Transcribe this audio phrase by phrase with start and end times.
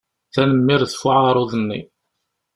[0.33, 1.81] Tanemmirt ɣef uεaruḍ-nni.